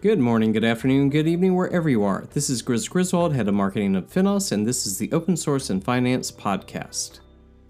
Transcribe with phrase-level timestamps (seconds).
[0.00, 2.28] Good morning, good afternoon, good evening, wherever you are.
[2.32, 5.70] This is Grizz Griswold, head of marketing of Finos, and this is the Open Source
[5.70, 7.18] in Finance podcast.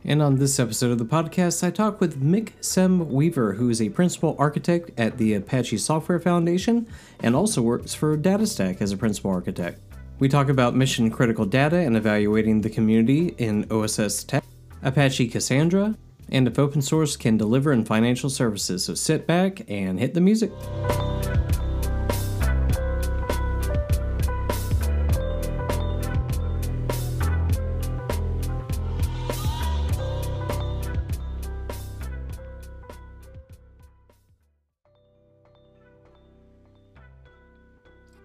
[0.04, 3.80] And on this episode of the podcast, I talk with Mick Semb Wever, who is
[3.80, 6.86] a principal architect at the Apache Software Foundation
[7.20, 9.80] and also works for DataStax as a principal architect.
[10.18, 14.44] We talk about mission critical data and evaluating the community in OSS Tech,
[14.82, 15.96] Apache Cassandra,
[16.28, 18.84] and if open source can deliver in financial services.
[18.84, 20.52] So sit back and hit the music.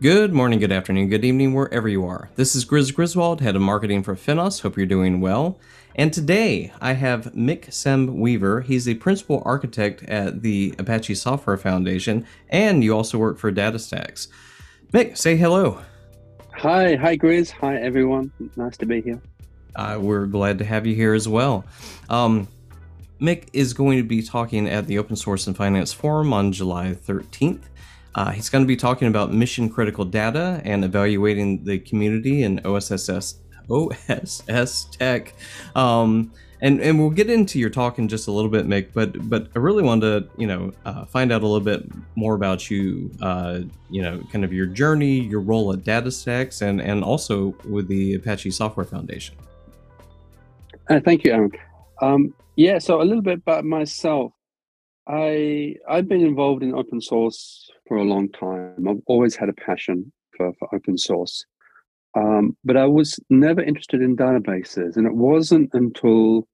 [0.04, 2.30] Good morning, good afternoon, good evening, wherever you are.
[2.36, 4.60] This is Grizz Griswold, head of marketing for Finos.
[4.60, 5.58] Hope you're doing well.
[5.96, 8.60] And today I have Mick Semb Wever.
[8.60, 14.28] He's the principal architect at the Apache Software Foundation, and you also work for DataStax.
[14.92, 15.82] Mick, say hello.
[16.52, 17.52] Hi, hi, Grizz.
[17.52, 18.30] Hi, everyone.
[18.58, 19.22] Nice to be here.
[19.74, 21.64] Uh, we're glad to have you here as well.
[22.10, 22.50] Um,
[23.22, 26.94] Mick is going to be talking at the Open Source in Finance Forum on July
[26.94, 27.70] 13th.
[28.16, 32.60] Uh, he's going to be talking about mission critical data and evaluating the community in
[32.66, 33.40] OSS
[33.70, 35.34] OSS Tech.
[35.76, 36.32] Um,
[36.64, 38.94] and and we'll get into your talk in just a little bit, Mick.
[38.94, 41.84] But but I really wanted to you know uh, find out a little bit
[42.16, 43.12] more about you.
[43.22, 47.90] Uh, you know, kind of your journey, your role at DataStax, and and also with
[47.90, 49.36] the Apache Software Foundation.
[50.90, 51.52] Uh, thank you, Aaron.
[52.02, 54.32] Um, yeah, so a little bit about myself.
[55.08, 58.88] I I've been involved in open source for a long time.
[58.88, 61.46] I've always had a passion for, for open source.
[62.16, 64.98] Um, but I was never interested in databases.
[64.98, 66.48] And it wasn't until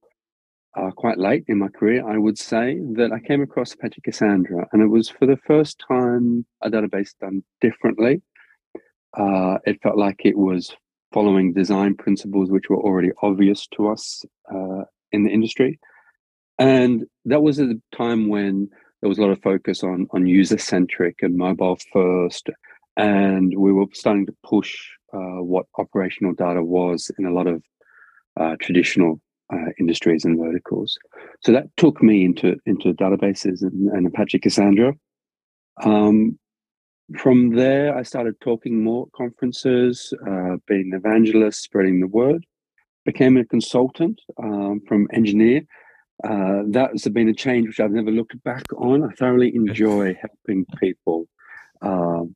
[0.75, 4.67] uh, quite late in my career, I would say, that I came across Apache Cassandra.
[4.71, 8.21] And it was for the first time a database done differently.
[9.17, 10.73] Uh, it felt like it was
[11.11, 14.23] following design principles which were already obvious to us
[14.53, 15.79] uh, in the industry.
[16.59, 18.69] And that was a time when
[19.01, 22.49] there was a lot of focus on on user centric and mobile first,
[22.97, 24.77] and we were starting to push
[25.13, 27.63] uh, what operational data was in a lot of
[28.37, 29.21] uh, traditional
[29.53, 30.97] uh, industries and verticals.
[31.41, 34.93] So that took me into into databases and, and Apache Cassandra.
[35.81, 36.37] Um,
[37.17, 42.45] from there, I started talking more at conferences, uh, being an evangelist, spreading the word.
[43.05, 45.61] Became a consultant um, from engineer
[46.23, 49.03] uh, that's been a change which I've never looked back on.
[49.03, 51.27] I thoroughly enjoy helping people.
[51.81, 52.35] Um,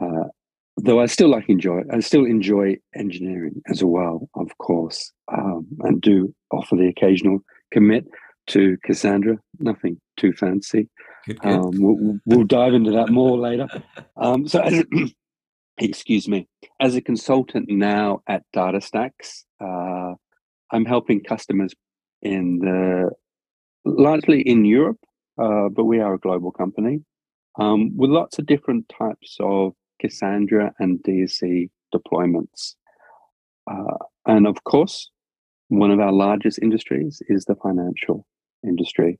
[0.00, 0.28] uh,
[0.76, 1.82] though I still like enjoy.
[1.92, 7.38] I still enjoy engineering as well, of course, um, and do offer the occasional
[7.72, 8.06] commit
[8.48, 9.38] to Cassandra.
[9.60, 10.88] Nothing too fancy.
[11.26, 11.52] Good, good.
[11.52, 13.68] Um, we'll, we'll, dive into that more later.
[14.16, 14.84] Um, so, as,
[15.78, 16.46] excuse me,
[16.80, 20.14] as a consultant now at DataStax, uh,
[20.70, 21.74] I'm helping customers
[22.24, 23.10] in the
[23.84, 24.98] largely in Europe,
[25.40, 27.00] uh, but we are a global company
[27.58, 32.74] um, with lots of different types of Cassandra and DSC deployments.
[33.70, 33.96] Uh,
[34.26, 35.10] and of course,
[35.68, 38.26] one of our largest industries is the financial
[38.66, 39.18] industry.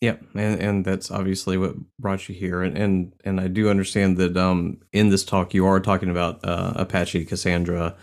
[0.00, 4.16] Yeah, and, and that's obviously what brought you here, and and, and I do understand
[4.18, 7.96] that um, in this talk you are talking about uh, Apache Cassandra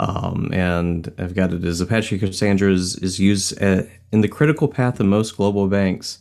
[0.00, 4.66] um, and I've got it as Apache Cassandra is, is used at, in the critical
[4.66, 6.18] path of most global banks.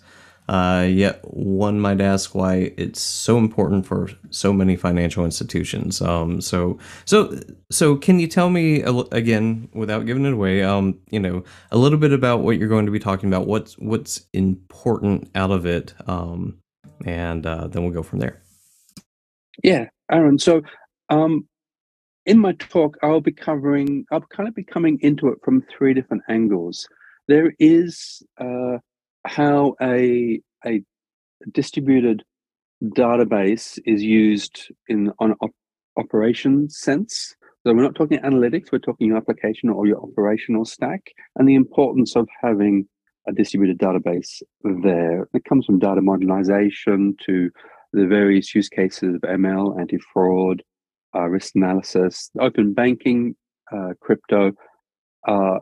[0.49, 6.01] Uh, yet one might ask why it's so important for so many financial institutions.
[6.01, 11.19] Um, so, so, so, can you tell me again, without giving it away, um, you
[11.19, 13.45] know, a little bit about what you're going to be talking about?
[13.45, 16.57] What's what's important out of it, um,
[17.05, 18.41] and uh, then we'll go from there.
[19.63, 20.39] Yeah, Aaron.
[20.39, 20.63] So,
[21.09, 21.47] um,
[22.29, 25.95] in my talk, I'll be covering, I'll kind of be coming into it from three
[25.95, 26.87] different angles.
[27.27, 28.77] There is uh,
[29.25, 30.83] how a, a
[31.51, 32.23] distributed
[32.83, 35.55] database is used in on op-
[35.97, 37.35] operation sense.
[37.65, 41.01] So we're not talking analytics, we're talking your application or your operational stack
[41.35, 42.87] and the importance of having
[43.27, 44.43] a distributed database
[44.83, 45.27] there.
[45.33, 47.49] It comes from data modernization to
[47.91, 50.61] the various use cases of ML, anti-fraud,
[51.15, 53.35] uh, risk analysis, open banking,
[53.71, 54.53] uh, crypto.
[55.27, 55.59] Uh,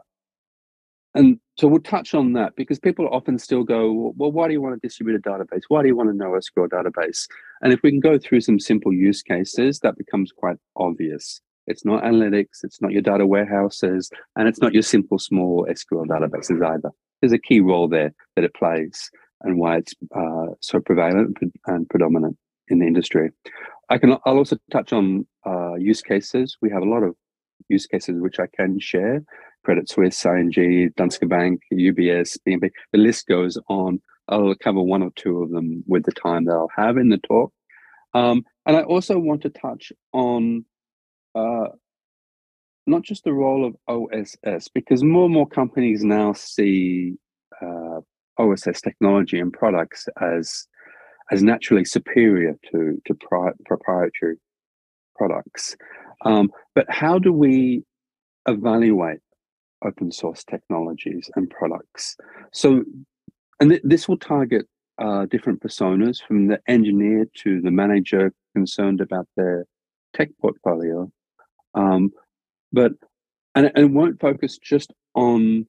[1.16, 4.62] and so we'll touch on that because people often still go, well, why do you
[4.62, 5.64] want to distribute a database?
[5.68, 7.28] Why do you want a NoSQL database?
[7.62, 11.42] And if we can go through some simple use cases, that becomes quite obvious.
[11.66, 16.06] It's not analytics, it's not your data warehouses, and it's not your simple small SQL
[16.06, 16.92] databases either.
[17.22, 19.10] There's a key role there that it plays
[19.42, 22.38] and why it's uh, so prevalent and predominant.
[22.70, 23.32] in the industry.
[23.90, 24.18] I can.
[24.26, 26.58] I'll also touch on uh, use cases.
[26.62, 27.16] We have a lot of
[27.70, 29.24] use cases which I can share.
[29.64, 30.52] Credit Suisse, ING,
[30.98, 32.70] Danske Bank, UBS, BNP.
[32.92, 34.02] The list goes on.
[34.30, 37.18] I'll cover one or two of them with the time that I'll have in the
[37.18, 37.54] talk.
[38.14, 40.66] Um, and I also want to touch on
[41.36, 41.68] uh,
[42.88, 47.16] not just the role of OSS, because more and more companies now see
[47.62, 48.00] uh,
[48.38, 50.68] OSS technology and products as
[51.32, 54.38] as naturally superior to to pri- proprietary
[55.16, 55.76] products.
[56.26, 57.84] Um, but how do we
[58.48, 59.20] evaluate
[59.84, 62.16] open source technologies and products?
[62.54, 62.84] So,
[63.60, 64.66] and th- this will target
[65.00, 69.66] uh, different personas from the engineer to the manager concerned about their
[70.16, 71.12] tech portfolio.
[71.76, 72.12] Um,
[72.72, 72.94] but
[73.54, 75.68] and, and it won't focus just on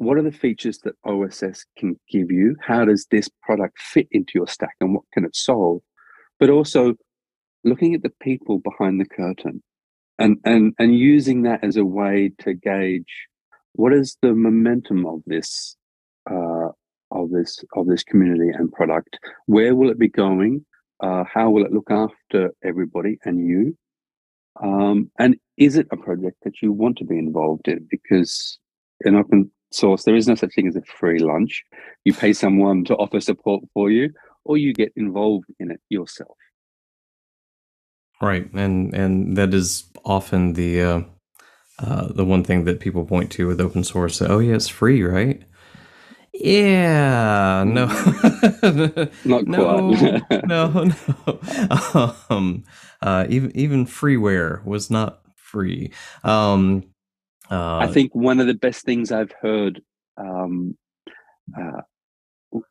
[0.00, 2.56] what are the features that OSS can give you?
[2.66, 5.82] How does this product fit into your stack and what can it solve?
[6.38, 6.94] But also
[7.64, 9.62] looking at the people behind the curtain
[10.18, 13.28] and, and, and using that as a way to gauge
[13.74, 15.76] what is the momentum of this
[16.30, 16.68] uh,
[17.10, 20.64] of this of this community and product where will it be going
[21.02, 23.76] uh, how will it look after everybody and you
[24.62, 28.58] um, and is it a project that you want to be involved in because
[29.04, 31.64] in open source there is no such thing as a free lunch.
[32.04, 34.10] You pay someone to offer support for you
[34.44, 36.36] or you get involved in it yourself.
[38.20, 41.00] Right and and that is often the uh,
[41.78, 45.02] uh, the one thing that people point to with open source oh yeah it's free
[45.02, 45.42] right?
[46.34, 47.86] Yeah, no,
[49.24, 49.90] not no,
[50.46, 50.94] no, no.
[52.30, 52.64] Um,
[53.02, 55.92] uh, even even freeware was not free.
[56.24, 56.84] Um,
[57.50, 59.82] uh, I think one of the best things I've heard
[60.16, 60.76] um,
[61.56, 61.82] uh,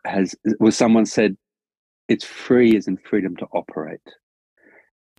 [0.06, 1.38] has was someone said,
[2.08, 4.02] "It's free as in freedom to operate."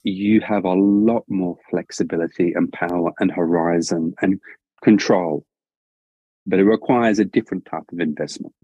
[0.03, 4.41] You have a lot more flexibility and power and horizon and
[4.83, 5.45] control
[6.47, 8.55] but it requires a different type of investment.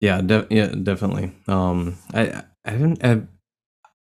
[0.00, 1.32] Yeah, de- yeah, definitely.
[1.48, 3.04] Um, I, I haven't.
[3.04, 3.26] I've,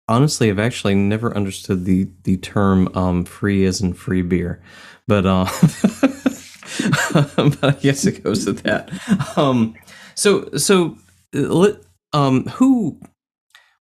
[0.09, 4.63] honestly, I've actually never understood the the term um, "free" as in free beer,
[5.07, 5.45] but uh,
[7.37, 8.91] but I guess it goes to that.
[9.37, 9.75] Um,
[10.15, 10.97] so so
[11.33, 11.77] let
[12.13, 13.01] um who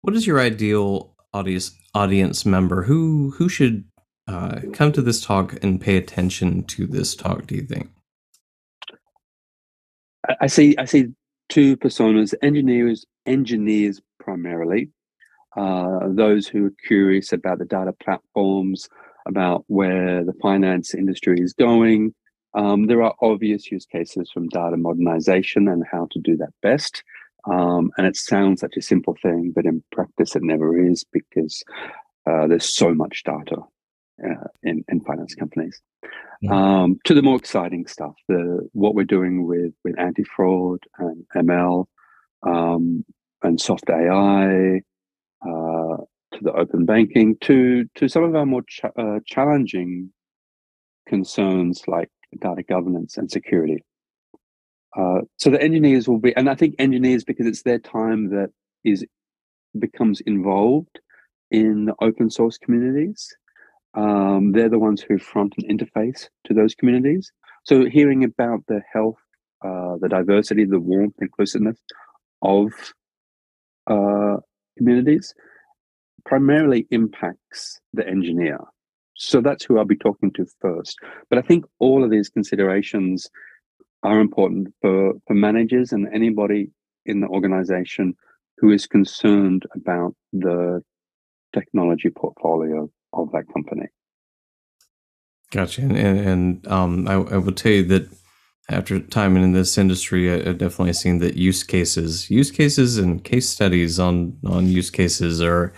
[0.02, 3.86] what is your ideal audience audience member who who should
[4.28, 7.90] uh, come to this talk and pay attention to this talk do you think
[10.42, 11.14] I see I see
[11.50, 14.90] two personas: engineers, engineers primarily,
[15.56, 18.90] uh, those who are curious about the data platforms,
[19.28, 22.14] about where the finance industry is going.
[22.54, 27.04] Um, there are obvious use cases from data modernization and how to do that best.
[27.46, 31.64] Um, and it sounds such a simple thing, but in practice, it never is because
[32.30, 33.58] uh, there's so much data
[34.24, 35.82] uh, in, in finance companies
[36.42, 36.82] yeah.
[36.82, 41.26] um, to the more exciting stuff, the what we're doing with with anti fraud and
[41.36, 41.86] ML
[42.44, 43.06] um,
[43.44, 44.82] and soft AI,
[45.42, 45.98] uh,
[46.34, 50.12] to the open banking, to to some of our more ch- uh, challenging
[51.08, 52.10] concerns like
[52.42, 53.84] data governance and security.
[54.98, 58.50] Uh, so the engineers will be, and I think engineers because it's their time that
[58.84, 59.06] is
[59.78, 61.00] becomes involved
[61.52, 63.36] in the open source communities
[63.98, 67.32] um, they're the ones who front and interface to those communities.
[67.66, 69.18] So hearing about the health,
[69.66, 71.80] uh, the diversity, the warmth, inclusiveness
[72.44, 72.72] of
[73.88, 74.38] uh,
[74.78, 75.34] communities
[76.26, 78.60] primarily impacts the engineer.
[79.16, 80.98] So that's who I'll be talking to first.
[81.30, 83.30] But I think all of these considerations
[84.04, 86.70] are important for, for managers and anybody
[87.06, 88.16] in the organization
[88.58, 90.82] who is concerned about the
[91.54, 93.88] technology portfolio of that company.
[95.52, 95.82] Gotcha.
[95.82, 98.10] And, and, and um, I, I will tell you that
[98.70, 103.24] after time in this industry, I, have definitely seen that use cases, use cases, and
[103.24, 105.74] case studies on on use cases are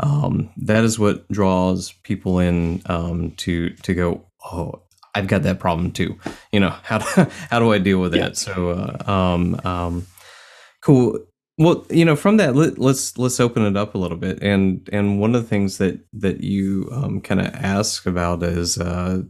[0.00, 4.26] um, that is what draws people in um, to to go.
[4.44, 4.82] Oh,
[5.14, 6.18] I've got that problem too.
[6.52, 8.18] You know how do, how do I deal with that?
[8.18, 8.32] Yeah.
[8.32, 10.06] So, uh, um, um,
[10.80, 11.18] cool.
[11.58, 14.42] Well, you know, from that, let, us let's, let's open it up a little bit,
[14.42, 18.78] and and one of the things that that you um, kind of ask about is
[18.78, 19.22] uh,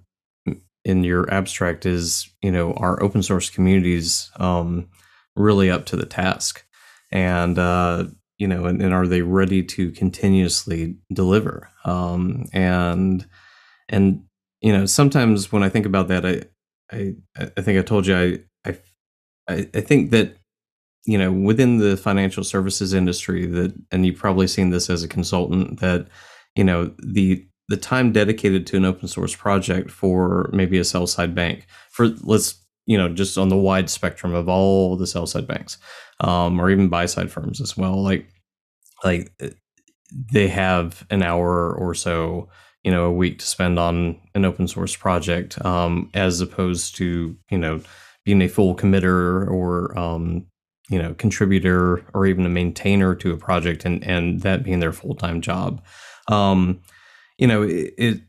[0.84, 4.88] in your abstract is you know our open source communities um,
[5.37, 6.64] really up to the task,
[7.10, 8.04] and uh,
[8.38, 11.70] you know, and, and, are they ready to continuously deliver?
[11.84, 13.26] Um, and
[13.88, 14.25] and
[14.60, 16.42] you know, sometimes when I think about that, I
[16.90, 17.14] I
[17.56, 18.70] I think I told you I
[19.49, 20.37] I I think that
[21.04, 25.08] you know, within the financial services industry that, and you've probably seen this as a
[25.08, 26.06] consultant that,
[26.54, 31.06] you know, the, the time dedicated to an open source project for maybe a sell
[31.06, 35.24] side bank for let's you know just on the wide spectrum of all the sell
[35.24, 35.78] side banks
[36.18, 38.02] um, or even buy side firms as well.
[38.02, 38.26] Like
[39.04, 39.32] like
[40.32, 42.48] they have an hour or so
[42.82, 47.36] you know a week to spend on an open source project um, as opposed to
[47.52, 47.80] you know
[48.24, 50.44] being a full committer or um,
[50.88, 54.92] you know contributor or even a maintainer to a project and and that being their
[54.92, 55.80] full-time job.
[56.26, 56.80] Um,
[57.40, 58.20] you know it, it,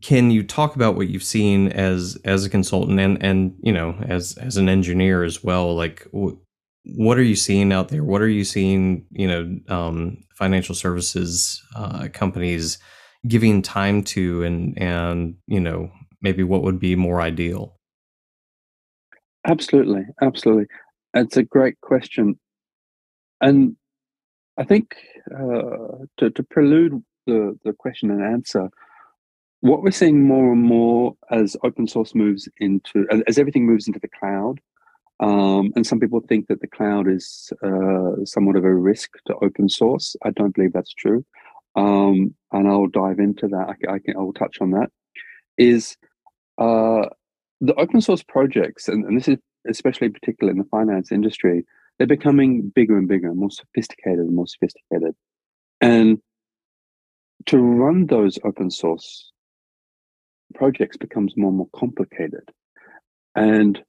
[0.00, 3.96] can you talk about what you've seen as as a consultant and and you know
[4.08, 5.76] as as an engineer as well?
[5.76, 6.40] Like w-
[6.96, 8.02] what are you seeing out there?
[8.02, 12.78] What are you seeing you know um, financial services uh, companies
[13.28, 15.90] giving time to and and you know
[16.22, 17.76] maybe what would be more ideal?
[19.46, 20.66] Absolutely absolutely.
[21.14, 22.38] It's a great question.
[23.40, 23.76] And
[24.58, 24.96] i think
[25.34, 28.68] uh, to, to prelude the, the question and answer,
[29.60, 34.00] what we're seeing more and more as open source moves into, as everything moves into
[34.00, 34.60] the cloud,
[35.20, 39.36] um, and some people think that the cloud is uh, somewhat of a risk to
[39.36, 40.16] open source.
[40.24, 41.24] I don't believe that's true.
[41.76, 43.68] Um, and I'll dive into that.
[43.68, 44.90] I, I, can, I will touch on that.
[45.58, 45.96] Is
[46.58, 47.06] uh,
[47.60, 49.38] the open source projects, and, and this is
[49.68, 51.64] especially particular in the finance industry,
[51.98, 55.14] they're becoming bigger and bigger, and more sophisticated and more sophisticated.
[55.80, 56.18] And
[57.46, 59.32] to run those open source
[60.54, 62.50] projects becomes more and more complicated.
[63.34, 63.82] And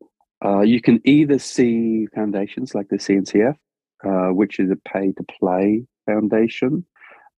[0.43, 3.55] uh, you can either see foundations like the CNCF,
[4.05, 6.85] uh, which is a pay to play foundation,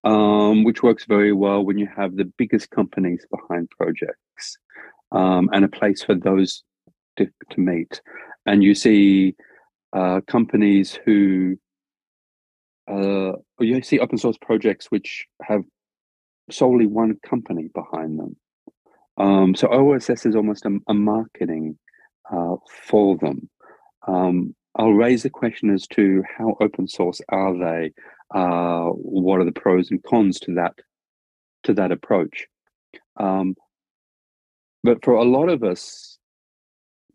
[0.03, 4.57] um, which works very well when you have the biggest companies behind projects
[5.11, 6.63] um, and a place for those
[7.17, 8.01] to, to meet.
[8.45, 9.35] And you see
[9.93, 11.57] uh, companies who
[12.91, 15.63] uh, you see open source projects which have
[16.51, 18.35] solely one company behind them.
[19.17, 21.77] Um, so OSS is almost a, a marketing
[22.31, 22.55] uh,
[22.87, 23.49] for them.
[24.07, 27.93] Um, I'll raise the question as to how open source are they?
[28.33, 30.73] Uh, what are the pros and cons to that
[31.63, 32.47] to that approach?
[33.17, 33.55] Um,
[34.83, 36.17] but for a lot of us,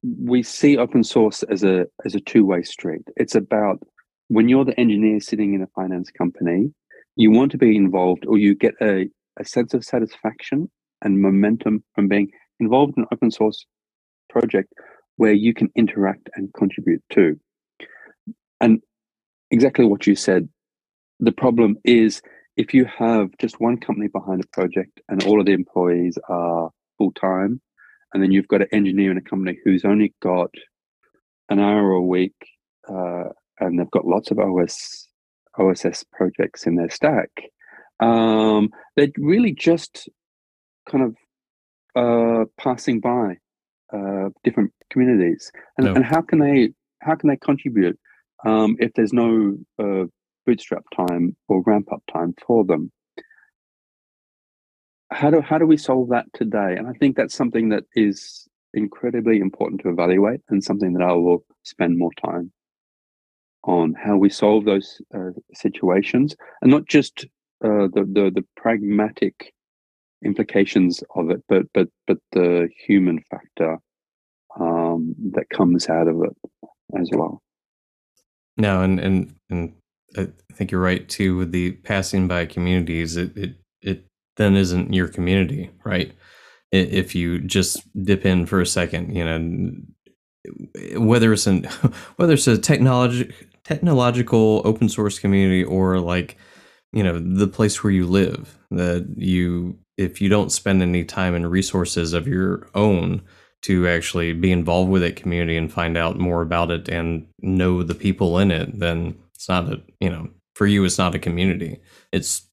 [0.03, 3.03] we see open source as a as a two way street.
[3.17, 3.87] It's about
[4.29, 6.73] when you're the engineer sitting in a finance company,
[7.17, 9.09] you want to be involved, or you get a
[9.39, 10.71] a sense of satisfaction
[11.03, 13.65] and momentum from being involved in an open source
[14.29, 14.73] project
[15.17, 17.39] where you can interact and contribute to.
[18.61, 18.81] And
[19.51, 20.49] exactly what you said,
[21.19, 22.23] the problem is
[22.57, 26.71] if you have just one company behind a project and all of the employees are
[26.99, 27.61] full time,
[28.13, 30.51] and then you've got an engineer in a company who's only got
[31.49, 32.35] an hour a week
[32.89, 33.25] uh,
[33.61, 35.07] and they've got lots of OS
[35.59, 37.31] OSS projects in their stack,
[38.01, 40.09] um, they're really just
[40.89, 41.17] kind of
[41.97, 43.37] uh, passing by
[43.93, 45.95] uh, different communities, and, no.
[45.95, 47.99] and how can they how can they contribute
[48.45, 50.05] um, if there's no uh,
[50.47, 52.91] bootstrap time or ramp up time for them?
[55.13, 56.77] How do how do we solve that today?
[56.77, 61.13] And I think that's something that is incredibly important to evaluate, and something that I
[61.13, 62.53] will spend more time
[63.65, 67.27] on how we solve those uh, situations, and not just
[67.65, 69.53] uh, the, the the pragmatic
[70.25, 73.79] implications of it, but but but the human factor
[74.59, 76.37] um, that comes out of it
[76.99, 77.41] as well.
[78.57, 79.75] No, and and and
[80.17, 81.37] I think you're right too.
[81.37, 84.05] With the passing by communities, it it it
[84.37, 86.13] then isn't your community, right?
[86.73, 91.65] If you just dip in for a second, you know, whether it's an
[92.17, 93.33] whether it's a technology
[93.65, 96.37] technological open source community or like
[96.93, 101.35] you know the place where you live that you if you don't spend any time
[101.35, 103.23] and resources of your own
[103.63, 107.83] to actually be involved with that community and find out more about it and know
[107.83, 110.29] the people in it then it's not a you know
[110.61, 111.81] for you it's not a community.
[112.13, 112.47] It's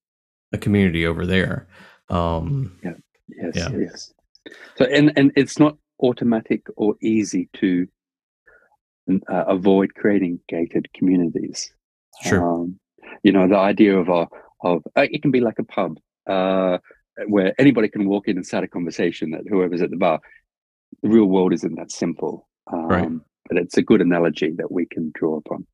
[0.54, 1.68] a community over there.
[2.10, 2.94] Um yeah.
[3.28, 3.70] Yes yeah.
[3.78, 4.14] yes.
[4.78, 7.86] So and and it's not automatic or easy to
[9.10, 11.74] uh, avoid creating gated communities.
[12.24, 12.50] Sure.
[12.50, 12.80] Um,
[13.24, 14.28] you know, the idea of a
[14.64, 15.98] of uh, it can be like a pub
[16.28, 16.78] uh,
[17.28, 20.20] where anybody can walk in and start a conversation that whoever's at the bar.
[21.04, 23.10] The real world isn't that simple, um, right.
[23.50, 25.68] but it's a good analogy that we can draw upon.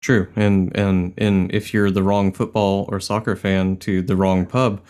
[0.00, 4.46] True, and and and if you're the wrong football or soccer fan to the wrong
[4.46, 4.82] pub,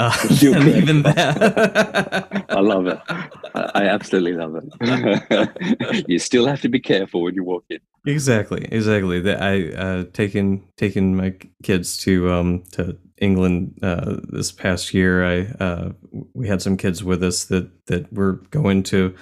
[0.00, 2.46] Uh, even that.
[2.48, 2.98] I love it.
[3.08, 6.04] I, I absolutely love it.
[6.08, 7.80] you still have to be careful when you walk in.
[8.06, 9.20] Exactly, exactly.
[9.20, 15.22] That I uh, taken taken my kids to um to England uh, this past year.
[15.22, 15.92] I uh,
[16.32, 19.14] we had some kids with us that that were going to,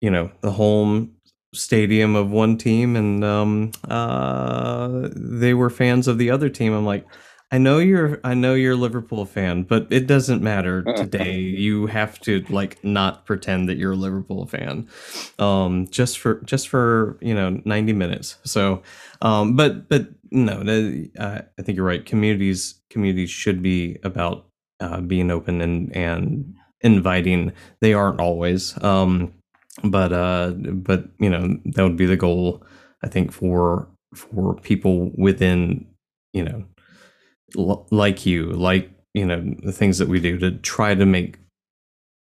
[0.00, 1.16] you know, the home
[1.52, 6.72] stadium of one team, and um, uh, they were fans of the other team.
[6.72, 7.04] I'm like,
[7.50, 11.38] I know you're I know you're a Liverpool fan, but it doesn't matter today.
[11.38, 14.88] you have to like not pretend that you're a Liverpool fan.
[15.38, 18.38] Um just for just for, you know, 90 minutes.
[18.44, 18.82] So
[19.22, 20.62] um but but no,
[21.18, 22.04] uh, I think you're right.
[22.04, 24.46] Communities communities should be about
[24.80, 27.52] uh, being open and and inviting.
[27.80, 28.82] They aren't always.
[28.82, 29.32] Um
[29.84, 32.64] but uh but you know, that would be the goal
[33.02, 35.86] I think for for people within,
[36.32, 36.64] you know,
[37.56, 41.38] like you, like you know the things that we do to try to make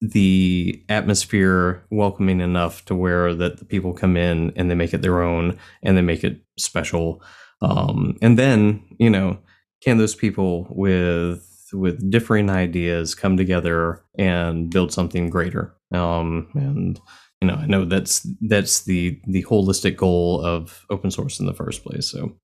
[0.01, 5.01] the atmosphere welcoming enough to where that the people come in and they make it
[5.01, 7.23] their own and they make it special.
[7.61, 9.39] Um, and then you know,
[9.81, 15.75] can those people with with differing ideas come together and build something greater?
[15.93, 16.99] Um, and
[17.41, 21.53] you know, I know that's that's the the holistic goal of open source in the
[21.53, 22.09] first place.
[22.09, 22.35] So,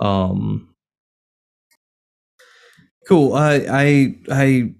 [0.00, 0.71] um,
[3.06, 3.34] Cool.
[3.34, 4.74] I I I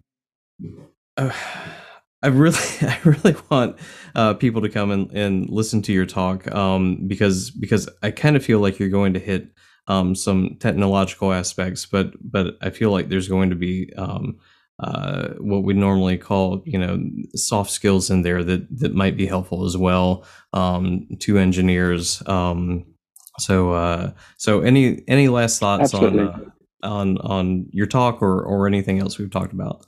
[1.17, 1.33] uh,
[2.25, 3.77] I really I really want
[4.15, 8.37] uh, people to come and, and listen to your talk um, because because I kind
[8.37, 9.49] of feel like you're going to hit
[9.89, 14.39] um, some technological aspects, but but I feel like there's going to be um,
[14.79, 17.03] uh, what we normally call you know
[17.35, 22.23] soft skills in there that that might be helpful as well um, to engineers.
[22.27, 22.87] Um,
[23.39, 26.21] so uh, so any any last thoughts Absolutely.
[26.21, 26.51] on uh,
[26.83, 29.87] on on your talk or or anything else we've talked about.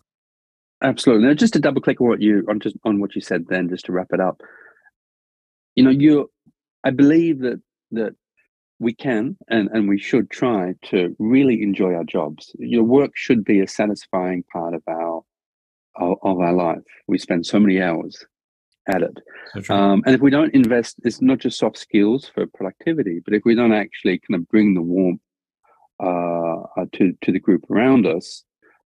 [0.83, 1.27] Absolutely.
[1.27, 3.69] Now, just to double click on what you on just on what you said, then
[3.69, 4.41] just to wrap it up.
[5.75, 6.31] You know, you,
[6.85, 7.61] I believe that
[7.93, 8.15] that
[8.79, 12.55] we can and and we should try to really enjoy our jobs.
[12.59, 15.23] Your work should be a satisfying part of our
[15.97, 16.83] of, of our life.
[17.09, 18.25] We spend so many hours
[18.87, 19.19] at it.
[19.63, 23.33] So um, and if we don't invest, it's not just soft skills for productivity, but
[23.33, 25.21] if we don't actually kind of bring the warmth
[26.01, 28.45] uh, to to the group around us,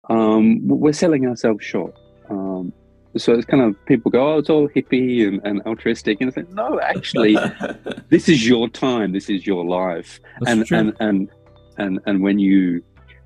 [0.08, 1.94] um, we're selling ourselves short.
[2.30, 2.72] Um,
[3.16, 6.32] so it's kind of people go, oh, it's all hippie and, and altruistic, and I
[6.32, 7.36] think, no, actually,
[8.10, 11.30] this is your time, this is your life, That's and, and and
[11.78, 12.82] and and when you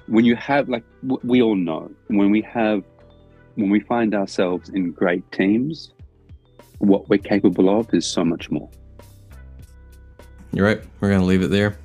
[0.06, 0.84] when you have like
[1.22, 2.82] we all know when we have
[3.56, 5.92] when we find ourselves in great teams,
[6.78, 8.68] what we're capable of is so much more.
[10.52, 10.82] You're right.
[11.00, 11.78] We're gonna leave it there.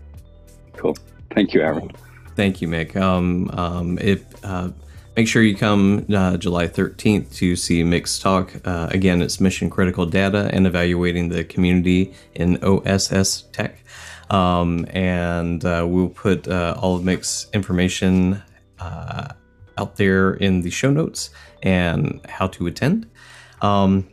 [0.76, 0.98] Cool.
[1.32, 1.92] Thank you, Aaron.
[2.36, 2.96] Thank you, Mick.
[2.96, 4.70] Um, um, if uh,
[5.18, 8.54] make sure you come uh, July 13th to see Mick's talk.
[8.64, 13.80] Uh, again, it's mission critical data and evaluating the community in OSS tech.
[14.30, 18.44] Um, and uh, we'll put uh, all of Mick's information
[18.80, 19.34] uh,
[19.80, 21.32] out there in the show notes
[21.64, 23.10] and how to attend.
[23.64, 24.08] Um,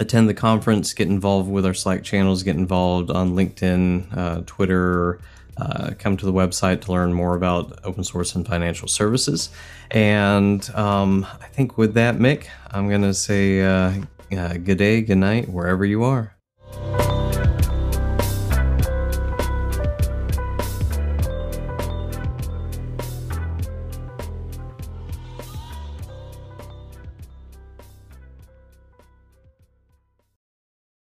[0.00, 5.20] attend the conference, get involved with our Slack channels, get involved on LinkedIn, Twitter.
[5.56, 9.50] Uh, come to the website to learn more about open source and financial services.
[9.90, 13.92] And um, I think with that, Mick, I'm going to say uh,
[14.36, 16.34] uh, good day, good night, wherever you are.